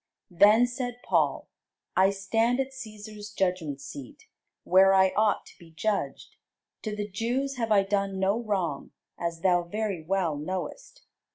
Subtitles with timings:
[0.31, 1.47] Then said Paul,
[1.95, 4.23] I stand at Cæsar's judgment seat,
[4.63, 6.37] where I ought to be judged:
[6.81, 11.05] to the Jews have I done no wrong, as thou very well knowest.